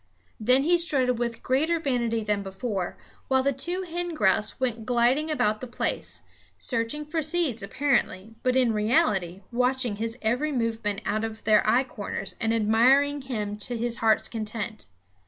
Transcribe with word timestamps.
Then 0.39 0.63
he 0.63 0.79
strutted 0.79 1.19
with 1.19 1.43
greater 1.43 1.79
vanity 1.79 2.23
than 2.23 2.41
before, 2.41 2.97
while 3.27 3.43
the 3.43 3.53
two 3.53 3.83
hen 3.83 4.15
grouse 4.15 4.59
went 4.59 4.83
gliding 4.83 5.29
about 5.29 5.61
the 5.61 5.67
place, 5.67 6.23
searching 6.57 7.05
for 7.05 7.21
seeds 7.21 7.61
apparently, 7.61 8.33
but 8.41 8.55
in 8.55 8.73
reality 8.73 9.41
watching 9.51 9.97
his 9.97 10.17
every 10.23 10.51
movement 10.51 11.01
out 11.05 11.23
of 11.23 11.43
their 11.43 11.61
eye 11.69 11.83
corners, 11.83 12.35
and 12.41 12.51
admiring 12.51 13.21
him 13.21 13.57
to 13.57 13.77
his 13.77 13.97
heart's 13.97 14.27
content. 14.27 14.87